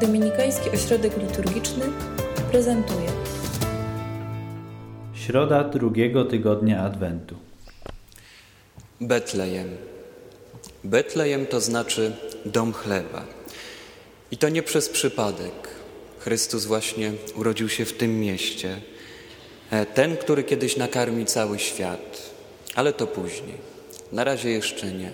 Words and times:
Dominikański 0.00 0.70
Ośrodek 0.70 1.12
Liturgiczny 1.16 1.84
prezentuje 2.50 3.08
Środa 5.14 5.64
drugiego 5.64 6.24
tygodnia 6.24 6.82
Adwentu. 6.82 7.34
Betlejem. 9.00 9.68
Betlejem 10.84 11.46
to 11.46 11.60
znaczy 11.60 12.12
dom 12.46 12.72
chleba. 12.72 13.24
I 14.30 14.36
to 14.36 14.48
nie 14.48 14.62
przez 14.62 14.88
przypadek. 14.88 15.68
Chrystus 16.18 16.64
właśnie 16.64 17.12
urodził 17.34 17.68
się 17.68 17.84
w 17.84 17.92
tym 17.92 18.20
mieście. 18.20 18.80
E, 19.70 19.86
ten, 19.86 20.16
który 20.16 20.44
kiedyś 20.44 20.76
nakarmi 20.76 21.26
cały 21.26 21.58
świat. 21.58 22.30
Ale 22.74 22.92
to 22.92 23.06
później. 23.06 23.58
Na 24.12 24.24
razie 24.24 24.50
jeszcze 24.50 24.92
nie. 24.92 25.10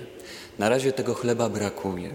Na 0.58 0.68
razie 0.68 0.92
tego 0.92 1.14
chleba 1.14 1.48
brakuje. 1.48 2.10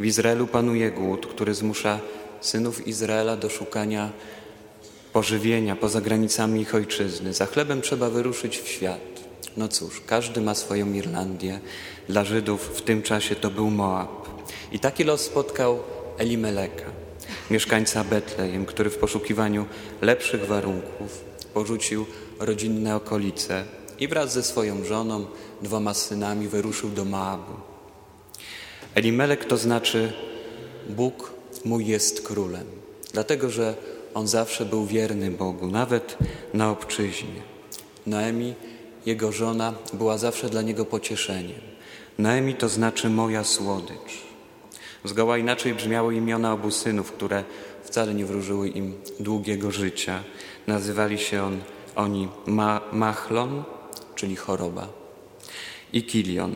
W 0.00 0.04
Izraelu 0.04 0.46
panuje 0.46 0.90
głód, 0.90 1.26
który 1.26 1.54
zmusza 1.54 2.00
synów 2.40 2.86
Izraela 2.86 3.36
do 3.36 3.50
szukania 3.50 4.10
pożywienia 5.12 5.76
poza 5.76 6.00
granicami 6.00 6.60
ich 6.60 6.74
ojczyzny. 6.74 7.34
Za 7.34 7.46
chlebem 7.46 7.82
trzeba 7.82 8.10
wyruszyć 8.10 8.58
w 8.58 8.68
świat. 8.68 9.00
No 9.56 9.68
cóż, 9.68 10.00
każdy 10.06 10.40
ma 10.40 10.54
swoją 10.54 10.92
Irlandię. 10.92 11.60
Dla 12.08 12.24
Żydów 12.24 12.70
w 12.74 12.82
tym 12.82 13.02
czasie 13.02 13.34
to 13.34 13.50
był 13.50 13.70
Moab. 13.70 14.28
I 14.72 14.78
taki 14.78 15.04
los 15.04 15.20
spotkał 15.20 15.78
Elimeleka, 16.18 16.84
mieszkańca 17.50 18.04
Betlejem, 18.04 18.66
który 18.66 18.90
w 18.90 18.98
poszukiwaniu 18.98 19.66
lepszych 20.00 20.46
warunków 20.46 21.24
porzucił 21.54 22.06
rodzinne 22.40 22.96
okolice 22.96 23.64
i 23.98 24.08
wraz 24.08 24.32
ze 24.32 24.42
swoją 24.42 24.84
żoną, 24.84 25.26
dwoma 25.62 25.94
synami 25.94 26.48
wyruszył 26.48 26.90
do 26.90 27.04
Moabu. 27.04 27.71
Elimelek 28.94 29.44
to 29.44 29.56
znaczy 29.56 30.12
Bóg 30.88 31.32
mój 31.64 31.86
jest 31.86 32.26
królem, 32.26 32.66
dlatego 33.12 33.50
że 33.50 33.74
on 34.14 34.28
zawsze 34.28 34.64
był 34.64 34.86
wierny 34.86 35.30
Bogu, 35.30 35.66
nawet 35.66 36.16
na 36.54 36.70
obczyźnie. 36.70 37.42
Noemi, 38.06 38.54
jego 39.06 39.32
żona, 39.32 39.74
była 39.92 40.18
zawsze 40.18 40.48
dla 40.48 40.62
niego 40.62 40.84
pocieszeniem. 40.84 41.60
Noemi 42.18 42.54
to 42.54 42.68
znaczy 42.68 43.08
moja 43.10 43.44
słodycz. 43.44 44.22
Zgoła 45.04 45.38
inaczej 45.38 45.74
brzmiały 45.74 46.14
imiona 46.14 46.52
obu 46.52 46.70
synów, 46.70 47.12
które 47.12 47.44
wcale 47.84 48.14
nie 48.14 48.26
wróżyły 48.26 48.68
im 48.68 48.94
długiego 49.20 49.70
życia. 49.70 50.22
Nazywali 50.66 51.18
się 51.18 51.42
on, 51.42 51.60
oni 51.96 52.28
Ma 52.46 52.80
Machlon, 52.92 53.64
czyli 54.14 54.36
choroba, 54.36 54.88
i 55.92 56.02
Kilion, 56.02 56.54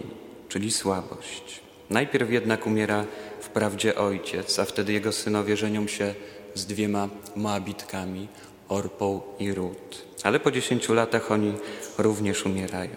czyli 0.48 0.72
słabość. 0.72 1.65
Najpierw 1.90 2.30
jednak 2.30 2.66
umiera 2.66 3.04
wprawdzie 3.40 3.94
ojciec, 3.94 4.58
a 4.58 4.64
wtedy 4.64 4.92
jego 4.92 5.12
synowie 5.12 5.56
żenią 5.56 5.86
się 5.86 6.14
z 6.54 6.66
dwiema 6.66 7.08
Moabitkami, 7.36 8.28
Orpą 8.68 9.20
i 9.38 9.52
Rut. 9.52 10.04
Ale 10.22 10.40
po 10.40 10.50
dziesięciu 10.50 10.94
latach 10.94 11.32
oni 11.32 11.54
również 11.98 12.46
umierają. 12.46 12.96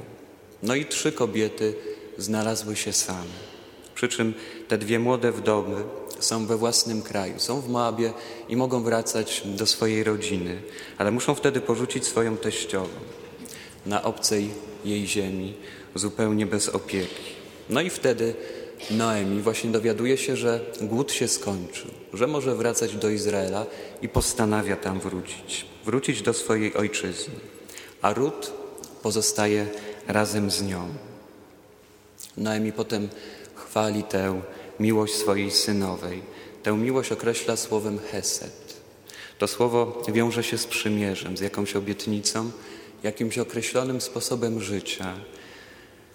No 0.63 0.75
i 0.75 0.85
trzy 0.85 1.11
kobiety 1.11 1.73
znalazły 2.17 2.75
się 2.75 2.93
same. 2.93 3.49
Przy 3.95 4.07
czym 4.07 4.33
te 4.67 4.77
dwie 4.77 4.99
młode 4.99 5.31
wdowy 5.31 5.83
są 6.19 6.45
we 6.45 6.57
własnym 6.57 7.01
kraju, 7.01 7.33
są 7.37 7.61
w 7.61 7.69
Moabie 7.69 8.13
i 8.49 8.55
mogą 8.55 8.83
wracać 8.83 9.43
do 9.45 9.65
swojej 9.65 10.03
rodziny, 10.03 10.61
ale 10.97 11.11
muszą 11.11 11.35
wtedy 11.35 11.61
porzucić 11.61 12.05
swoją 12.05 12.37
teściową 12.37 12.99
na 13.85 14.03
obcej 14.03 14.49
jej 14.85 15.07
ziemi, 15.07 15.53
zupełnie 15.95 16.45
bez 16.45 16.69
opieki. 16.69 17.23
No 17.69 17.81
i 17.81 17.89
wtedy 17.89 18.35
Noemi 18.91 19.41
właśnie 19.41 19.69
dowiaduje 19.69 20.17
się, 20.17 20.35
że 20.35 20.59
głód 20.81 21.11
się 21.11 21.27
skończył, 21.27 21.91
że 22.13 22.27
może 22.27 22.55
wracać 22.55 22.95
do 22.95 23.09
Izraela 23.09 23.65
i 24.01 24.09
postanawia 24.09 24.75
tam 24.75 24.99
wrócić, 24.99 25.65
wrócić 25.85 26.21
do 26.21 26.33
swojej 26.33 26.73
ojczyzny. 26.73 27.33
A 28.01 28.13
Rut 28.13 28.53
pozostaje 29.03 29.67
razem 30.07 30.51
z 30.51 30.61
nią. 30.61 30.87
Noemi 32.37 32.71
potem 32.71 33.09
chwali 33.55 34.03
tę 34.03 34.41
miłość 34.79 35.13
swojej 35.13 35.51
synowej. 35.51 36.21
Tę 36.63 36.73
miłość 36.73 37.11
określa 37.11 37.55
słowem 37.55 37.99
hesed. 38.11 38.81
To 39.37 39.47
słowo 39.47 40.03
wiąże 40.13 40.43
się 40.43 40.57
z 40.57 40.67
przymierzem, 40.67 41.37
z 41.37 41.41
jakąś 41.41 41.75
obietnicą, 41.75 42.51
jakimś 43.03 43.37
określonym 43.37 44.01
sposobem 44.01 44.61
życia, 44.61 45.15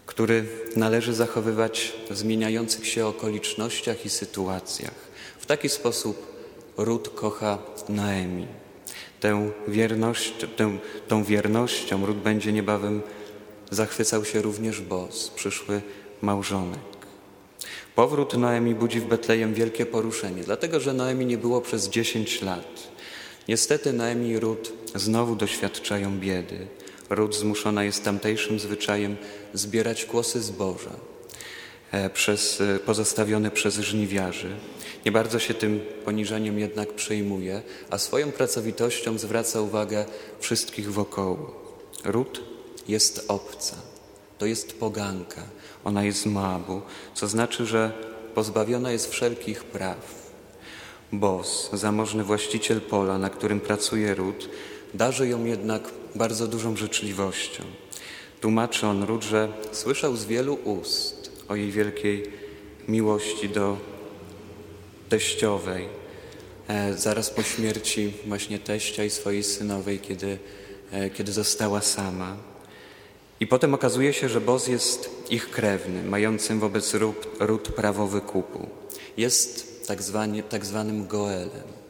który 0.07 0.47
należy 0.77 1.15
zachowywać 1.15 1.93
w 2.11 2.17
zmieniających 2.17 2.87
się 2.87 3.07
okolicznościach 3.07 4.07
i 4.07 4.11
sytuacjach. 4.11 4.95
W 5.39 5.47
taki 5.47 5.69
sposób 5.69 6.35
Rut 6.77 7.09
kocha 7.09 7.59
Naemi. 7.89 8.47
Tę 9.21 9.51
wierność, 9.69 10.35
tę, 10.57 10.79
tą 11.09 11.25
wiernością 11.25 12.07
Rut 12.07 12.17
będzie 12.17 12.53
niebawem 12.53 13.03
zachwycał 13.71 14.25
się 14.25 14.43
również 14.43 14.81
Boz, 14.81 15.31
przyszły 15.31 15.83
małżonek. 16.23 16.81
Powrót 17.95 18.37
Noemi 18.37 18.75
budzi 18.75 19.01
w 19.01 19.07
Betlejem 19.07 19.55
wielkie 19.55 19.87
poruszenie, 19.87 20.43
dlatego 20.45 20.81
że 20.81 20.93
Noemi 20.93 21.27
nie 21.27 21.39
było 21.39 21.61
przez 21.61 21.89
dziesięć 21.89 22.43
lat. 22.43 22.89
Niestety 23.49 23.93
Noemi 23.93 24.29
i 24.29 24.41
Rut 24.41 24.73
znowu 24.95 25.37
doświadczają 25.37 26.19
biedy. 26.19 26.67
Ród 27.11 27.37
zmuszona 27.37 27.85
jest 27.85 28.05
tamtejszym 28.05 28.59
zwyczajem 28.59 29.17
zbierać 29.55 30.05
kłosy 30.05 30.43
zboża 30.43 30.91
e, 31.93 32.11
przez, 32.11 32.61
e, 32.61 32.79
pozostawione 32.79 33.51
przez 33.51 33.75
żniwiarzy. 33.79 34.57
Nie 35.05 35.13
bardzo 35.13 35.39
się 35.39 35.55
tym 35.55 35.81
poniżeniem 36.05 36.59
jednak 36.59 36.93
przejmuje, 36.93 37.63
a 37.91 37.99
swoją 37.99 38.33
pracowitością 38.33 39.19
zwraca 39.19 39.61
uwagę 39.61 40.05
wszystkich 40.41 40.93
wokoło. 40.93 41.65
Ród 42.05 42.41
jest 42.89 43.25
obca, 43.29 43.77
to 44.39 44.47
jest 44.47 44.79
poganka, 44.79 45.43
ona 45.85 46.05
jest 46.05 46.27
Moabu, 46.27 46.83
co 47.15 47.29
znaczy, 47.29 47.67
że 47.67 47.93
pozbawiona 48.35 48.93
jest 48.93 49.11
wszelkich 49.11 49.65
praw. 49.65 50.25
Bos, 51.13 51.71
zamożny 51.73 52.25
właściciel 52.25 52.81
pola, 52.81 53.19
na 53.19 53.31
którym 53.31 53.61
pracuje 53.61 54.15
Ród, 54.15 54.49
darzy 54.95 55.29
ją 55.29 55.45
jednak 55.45 55.83
bardzo 56.15 56.47
dużą 56.47 56.77
życzliwością. 56.77 57.63
Tłumaczy 58.41 58.87
on 58.87 59.03
Ród, 59.03 59.25
że 59.25 59.49
słyszał 59.73 60.17
z 60.17 60.25
wielu 60.25 60.55
ust 60.55 61.33
o 61.49 61.57
jej 61.57 61.71
wielkiej 61.71 62.31
miłości 62.89 63.49
do 63.49 63.77
teściowej, 65.09 65.89
e, 66.69 66.95
zaraz 66.95 67.31
po 67.31 67.43
śmierci 67.43 68.13
właśnie 68.27 68.59
teścia 68.59 69.05
i 69.05 69.11
swojej 69.11 69.43
synowej, 69.43 69.99
kiedy, 69.99 70.39
e, 70.93 71.11
kiedy 71.11 71.33
została 71.33 71.81
sama. 71.81 72.37
I 73.41 73.47
potem 73.47 73.75
okazuje 73.75 74.13
się, 74.13 74.29
że 74.29 74.41
Boz 74.41 74.69
jest 74.69 75.11
ich 75.31 75.51
krewny, 75.51 76.03
mającym 76.03 76.61
wobec 76.61 76.95
ród 77.41 77.69
prawo 77.77 78.07
wykupu. 78.07 78.69
Jest 79.17 79.75
tak, 79.87 80.03
zwany, 80.03 80.43
tak 80.43 80.67
zwanym 80.67 81.07
Goelem. 81.07 81.84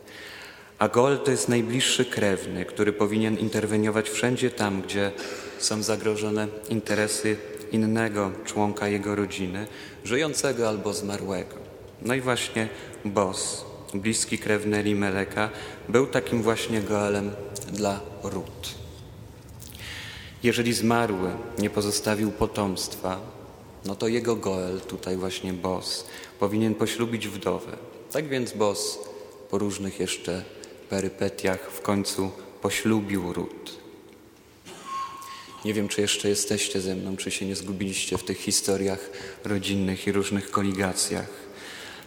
A 0.78 0.88
Goel 0.88 1.18
to 1.18 1.30
jest 1.30 1.48
najbliższy 1.48 2.04
krewny, 2.04 2.64
który 2.64 2.92
powinien 2.92 3.38
interweniować 3.38 4.10
wszędzie 4.10 4.50
tam, 4.50 4.82
gdzie 4.82 5.12
są 5.58 5.82
zagrożone 5.82 6.48
interesy 6.68 7.36
innego 7.72 8.30
członka 8.44 8.88
jego 8.88 9.14
rodziny, 9.14 9.66
żyjącego 10.04 10.68
albo 10.68 10.92
zmarłego. 10.92 11.56
No 12.02 12.14
i 12.14 12.20
właśnie 12.20 12.68
Boz, 13.04 13.64
bliski 13.94 14.38
krewny 14.38 14.76
Elimeleka, 14.76 15.50
był 15.88 16.06
takim 16.06 16.42
właśnie 16.42 16.80
Goelem 16.80 17.30
dla 17.72 18.00
Rut. 18.22 18.74
Jeżeli 20.42 20.72
zmarły 20.72 21.30
nie 21.58 21.70
pozostawił 21.70 22.32
potomstwa, 22.32 23.20
no 23.84 23.94
to 23.94 24.08
jego 24.08 24.36
Goel, 24.36 24.80
tutaj 24.80 25.16
właśnie 25.16 25.52
Bos, 25.52 26.06
powinien 26.38 26.74
poślubić 26.74 27.28
wdowę. 27.28 27.76
Tak 28.12 28.28
więc 28.28 28.52
Bos 28.52 28.98
po 29.50 29.58
różnych 29.58 30.00
jeszcze 30.00 30.44
perypetiach 30.94 31.60
w 31.70 31.80
końcu 31.80 32.30
poślubił 32.62 33.32
Rut. 33.32 33.78
Nie 35.64 35.74
wiem, 35.74 35.88
czy 35.88 36.00
jeszcze 36.00 36.28
jesteście 36.28 36.80
ze 36.80 36.94
mną, 36.94 37.16
czy 37.16 37.30
się 37.30 37.46
nie 37.46 37.56
zgubiliście 37.56 38.18
w 38.18 38.24
tych 38.24 38.38
historiach 38.38 39.10
rodzinnych 39.44 40.06
i 40.06 40.12
różnych 40.12 40.50
koligacjach. 40.50 41.30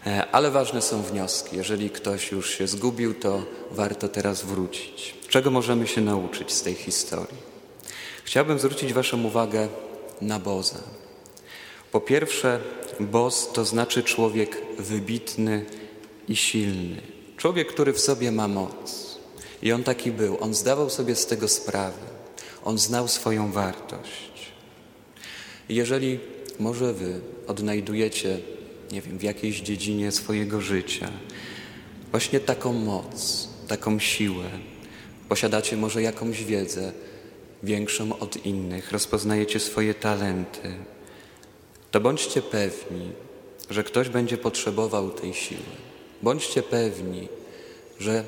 E, 0.06 0.28
ale 0.32 0.52
ważne 0.52 0.82
są 0.82 1.04
wnioski. 1.04 1.58
Jeżeli 1.58 1.90
ktoś 1.90 2.32
już 2.32 2.50
się 2.58 2.68
zgubił, 2.68 3.14
to 3.14 3.46
warto 3.72 4.10
teraz 4.10 4.44
wrócić. 4.44 5.16
Czego 5.30 5.52
możemy 5.52 5.88
się 5.88 6.02
nauczyć 6.02 6.52
z 6.52 6.62
tej 6.62 6.74
historii? 6.74 7.38
Chciałbym 8.24 8.60
zwrócić 8.60 8.94
Waszą 8.94 9.24
uwagę 9.24 9.68
na 10.22 10.40
Boza. 10.40 10.80
Po 11.92 12.02
pierwsze, 12.02 12.60
Boz 13.00 13.52
to 13.54 13.66
znaczy 13.66 14.04
człowiek 14.04 14.62
wybitny 14.80 15.66
i 16.28 16.36
silny. 16.36 17.17
Człowiek, 17.38 17.68
który 17.68 17.94
w 17.94 18.00
sobie 18.00 18.32
ma 18.32 18.48
moc. 18.48 19.18
I 19.62 19.72
on 19.72 19.84
taki 19.84 20.12
był. 20.12 20.38
On 20.40 20.54
zdawał 20.54 20.90
sobie 20.90 21.16
z 21.16 21.26
tego 21.26 21.48
sprawę. 21.48 22.18
On 22.66 22.78
znał 22.78 23.08
swoją 23.08 23.52
wartość. 23.52 24.52
Jeżeli 25.70 26.20
może 26.60 26.94
Wy 26.94 27.22
odnajdujecie, 27.48 28.40
nie 28.92 29.02
wiem, 29.02 29.18
w 29.18 29.24
jakiejś 29.24 29.62
dziedzinie 29.62 30.12
swojego 30.12 30.62
życia, 30.62 31.10
właśnie 32.12 32.40
taką 32.40 32.74
moc, 32.74 33.48
taką 33.68 34.00
siłę. 34.00 34.50
Posiadacie 35.30 35.78
może 35.78 36.02
jakąś 36.02 36.44
wiedzę 36.44 36.92
większą 37.64 38.20
od 38.20 38.46
innych, 38.46 38.92
rozpoznajecie 38.92 39.60
swoje 39.60 39.94
talenty. 39.94 40.74
To 41.92 42.02
bądźcie 42.02 42.42
pewni, 42.42 43.12
że 43.70 43.84
ktoś 43.84 44.10
będzie 44.10 44.38
potrzebował 44.38 45.10
tej 45.10 45.34
siły. 45.34 45.97
Bądźcie 46.22 46.64
pewni, 46.64 47.28
że 48.00 48.24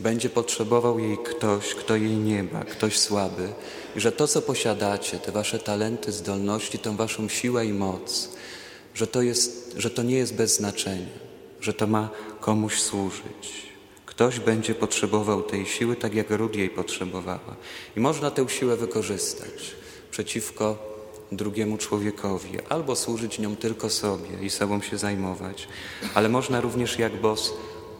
będzie 0.00 0.28
potrzebował 0.30 0.98
jej 0.98 1.18
ktoś, 1.18 1.74
kto 1.74 1.96
jej 1.96 2.16
nie 2.16 2.42
ma, 2.42 2.64
ktoś 2.64 2.98
słaby, 2.98 3.48
i 3.96 4.00
że 4.00 4.12
to, 4.12 4.28
co 4.28 4.42
posiadacie, 4.42 5.18
te 5.18 5.32
wasze 5.32 5.58
talenty, 5.58 6.12
zdolności, 6.12 6.78
tą 6.78 6.96
waszą 6.96 7.28
siłę 7.28 7.66
i 7.66 7.72
moc, 7.72 8.28
że 8.94 9.06
to, 9.06 9.22
jest, 9.22 9.74
że 9.76 9.90
to 9.90 10.02
nie 10.02 10.16
jest 10.16 10.34
bez 10.34 10.56
znaczenia, 10.56 11.18
że 11.60 11.72
to 11.72 11.86
ma 11.86 12.08
komuś 12.40 12.80
służyć. 12.80 13.68
Ktoś 14.06 14.40
będzie 14.40 14.74
potrzebował 14.74 15.42
tej 15.42 15.66
siły, 15.66 15.96
tak 15.96 16.14
jak 16.14 16.30
Rud 16.30 16.56
jej 16.56 16.70
potrzebowała. 16.70 17.56
I 17.96 18.00
można 18.00 18.30
tę 18.30 18.48
siłę 18.48 18.76
wykorzystać 18.76 19.74
przeciwko 20.10 20.87
drugiemu 21.32 21.78
człowiekowi, 21.78 22.58
albo 22.68 22.96
służyć 22.96 23.38
nią 23.38 23.56
tylko 23.56 23.90
sobie 23.90 24.42
i 24.42 24.50
sobą 24.50 24.80
się 24.80 24.98
zajmować, 24.98 25.68
ale 26.14 26.28
można 26.28 26.60
również 26.60 26.98
jak 26.98 27.20
bos 27.20 27.52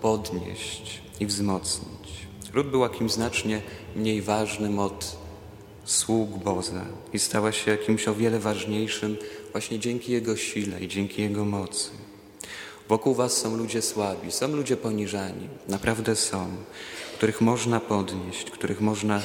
podnieść 0.02 1.02
i 1.20 1.26
wzmocnić. 1.26 1.88
Ród 2.54 2.70
była 2.70 2.88
kimś 2.88 3.12
znacznie 3.12 3.62
mniej 3.96 4.22
ważnym 4.22 4.78
od 4.78 5.16
sług 5.84 6.30
Boza 6.30 6.84
i 7.12 7.18
stała 7.18 7.52
się 7.52 7.76
kimś 7.76 8.08
o 8.08 8.14
wiele 8.14 8.38
ważniejszym 8.38 9.16
właśnie 9.52 9.78
dzięki 9.78 10.12
Jego 10.12 10.36
sile 10.36 10.80
i 10.80 10.88
dzięki 10.88 11.22
Jego 11.22 11.44
mocy. 11.44 11.90
Wokół 12.88 13.14
Was 13.14 13.36
są 13.36 13.56
ludzie 13.56 13.82
słabi, 13.82 14.32
są 14.32 14.48
ludzie 14.48 14.76
poniżani, 14.76 15.48
naprawdę 15.68 16.16
są, 16.16 16.46
których 17.16 17.40
można 17.40 17.80
podnieść, 17.80 18.50
których 18.50 18.80
można 18.80 19.22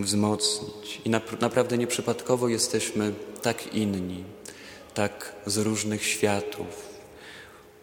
wzmocnić. 0.00 1.00
I 1.04 1.10
naprawdę 1.40 1.78
nieprzypadkowo 1.78 2.48
jesteśmy 2.48 3.12
tak 3.42 3.74
inni, 3.74 4.24
tak 4.94 5.32
z 5.46 5.56
różnych 5.56 6.04
światów, 6.04 6.88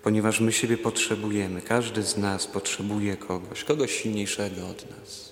ponieważ 0.03 0.39
my 0.39 0.51
siebie 0.51 0.77
potrzebujemy. 0.77 1.61
Każdy 1.61 2.03
z 2.03 2.17
nas 2.17 2.47
potrzebuje 2.47 3.17
kogoś, 3.17 3.63
kogoś 3.63 4.01
silniejszego 4.01 4.67
od 4.67 4.89
nas. 4.89 5.31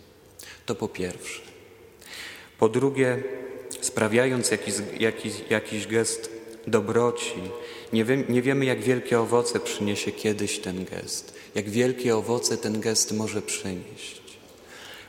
To 0.66 0.76
po 0.76 0.88
pierwsze. 0.88 1.42
Po 2.60 2.70
drugie, 2.70 3.24
sprawiając 3.82 4.52
jakiś, 4.52 4.76
jakiś, 5.00 5.34
jakiś 5.50 5.88
gest 5.88 6.30
dobroci, 6.68 7.42
nie, 7.94 8.06
wie, 8.06 8.24
nie 8.30 8.42
wiemy, 8.42 8.66
jak 8.66 8.82
wielkie 8.82 9.20
owoce 9.20 9.60
przyniesie 9.60 10.12
kiedyś 10.12 10.60
ten 10.60 10.86
gest, 10.86 11.34
jak 11.56 11.70
wielkie 11.70 12.16
owoce 12.16 12.58
ten 12.58 12.80
gest 12.80 13.12
może 13.12 13.42
przynieść. 13.42 14.23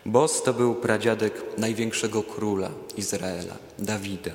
Bos 0.07 0.43
to 0.43 0.55
był 0.55 0.75
pradziadek 0.75 1.43
największego 1.59 2.23
króla 2.23 2.71
Izraela, 2.97 3.57
Dawida. 3.79 4.33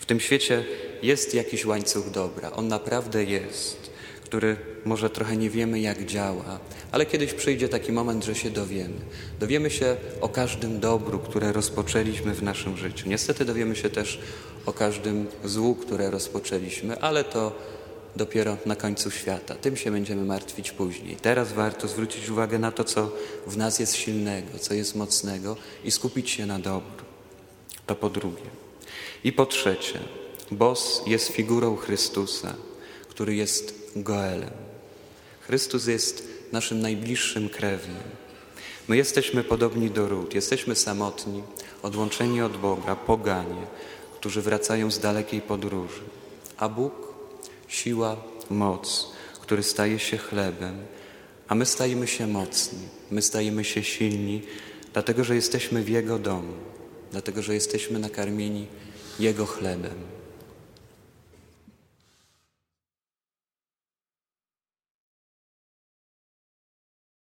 W 0.00 0.06
tym 0.06 0.20
świecie 0.20 0.64
jest 1.02 1.34
jakiś 1.34 1.66
łańcuch 1.66 2.10
dobra, 2.10 2.52
on 2.52 2.68
naprawdę 2.68 3.24
jest, 3.24 3.90
który 4.24 4.56
może 4.84 5.10
trochę 5.10 5.36
nie 5.36 5.50
wiemy, 5.50 5.80
jak 5.80 6.04
działa, 6.06 6.60
ale 6.92 7.06
kiedyś 7.06 7.34
przyjdzie 7.34 7.68
taki 7.68 7.92
moment, 7.92 8.24
że 8.24 8.34
się 8.34 8.50
dowiemy. 8.50 9.00
Dowiemy 9.40 9.70
się 9.70 9.96
o 10.20 10.28
każdym 10.28 10.80
dobru, 10.80 11.18
które 11.18 11.52
rozpoczęliśmy 11.52 12.34
w 12.34 12.42
naszym 12.42 12.76
życiu. 12.76 13.08
Niestety 13.08 13.44
dowiemy 13.44 13.76
się 13.76 13.90
też 13.90 14.20
o 14.66 14.72
każdym 14.72 15.26
złu, 15.44 15.74
które 15.74 16.10
rozpoczęliśmy, 16.10 17.00
ale 17.00 17.24
to 17.24 17.52
dopiero 18.16 18.56
na 18.66 18.76
końcu 18.76 19.10
świata. 19.10 19.54
Tym 19.54 19.76
się 19.76 19.90
będziemy 19.90 20.24
martwić 20.24 20.70
później. 20.70 21.16
Teraz 21.16 21.52
warto 21.52 21.88
zwrócić 21.88 22.28
uwagę 22.28 22.58
na 22.58 22.72
to, 22.72 22.84
co 22.84 23.12
w 23.46 23.56
nas 23.56 23.78
jest 23.78 23.96
silnego, 23.96 24.58
co 24.58 24.74
jest 24.74 24.96
mocnego 24.96 25.56
i 25.84 25.90
skupić 25.90 26.30
się 26.30 26.46
na 26.46 26.58
dobru. 26.58 27.04
To 27.86 27.94
po 27.94 28.10
drugie. 28.10 28.50
I 29.24 29.32
po 29.32 29.46
trzecie, 29.46 29.98
Bos 30.50 31.02
jest 31.06 31.28
figurą 31.28 31.76
Chrystusa, 31.76 32.54
który 33.08 33.34
jest 33.34 33.74
Goelem. 33.96 34.50
Chrystus 35.40 35.86
jest 35.86 36.28
naszym 36.52 36.80
najbliższym 36.80 37.48
krewnym. 37.48 38.20
My 38.88 38.96
jesteśmy 38.96 39.44
podobni 39.44 39.90
do 39.90 40.08
ród, 40.08 40.34
jesteśmy 40.34 40.76
samotni, 40.76 41.42
odłączeni 41.82 42.42
od 42.42 42.56
Boga, 42.56 42.96
poganie, 42.96 43.66
którzy 44.14 44.42
wracają 44.42 44.90
z 44.90 44.98
dalekiej 44.98 45.40
podróży. 45.40 46.02
A 46.56 46.68
Bóg, 46.68 47.09
siła, 47.70 48.16
moc, 48.50 49.12
który 49.40 49.62
staje 49.62 49.98
się 49.98 50.18
chlebem, 50.18 50.78
a 51.48 51.54
my 51.54 51.66
stajemy 51.66 52.06
się 52.06 52.26
mocni, 52.26 52.88
my 53.10 53.22
stajemy 53.22 53.64
się 53.64 53.82
silni, 53.82 54.42
dlatego 54.92 55.24
że 55.24 55.34
jesteśmy 55.34 55.82
w 55.82 55.88
Jego 55.88 56.18
domu, 56.18 56.52
dlatego 57.12 57.42
że 57.42 57.54
jesteśmy 57.54 57.98
nakarmieni 57.98 58.66
Jego 59.18 59.46
chlebem. 59.46 60.19